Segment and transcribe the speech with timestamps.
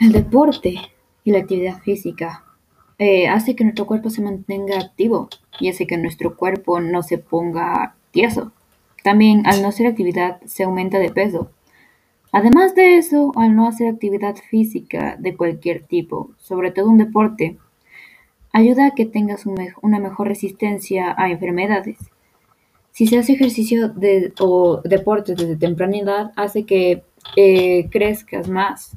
[0.00, 0.76] El deporte
[1.24, 2.44] y la actividad física
[2.98, 5.28] eh, hace que nuestro cuerpo se mantenga activo
[5.60, 8.50] y hace que nuestro cuerpo no se ponga tieso.
[9.04, 11.50] También al no hacer actividad se aumenta de peso.
[12.32, 17.58] Además de eso, al no hacer actividad física de cualquier tipo, sobre todo un deporte,
[18.52, 21.98] ayuda a que tengas una mejor resistencia a enfermedades.
[22.92, 27.02] Si se hace ejercicio de- o deporte desde temprana edad, hace que
[27.36, 28.96] eh, crezcas más